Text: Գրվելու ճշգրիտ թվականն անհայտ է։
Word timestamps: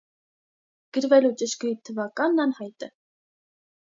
Գրվելու 0.97 1.29
ճշգրիտ 1.41 1.81
թվականն 1.89 2.41
անհայտ 2.47 2.87
է։ 2.89 2.91